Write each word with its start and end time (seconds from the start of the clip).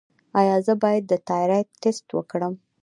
ایا 0.39 0.55
زه 0.65 0.73
باید 0.83 1.03
د 1.07 1.13
تایرايډ 1.27 1.67
ټسټ 1.81 2.07
وکړم؟ 2.13 2.53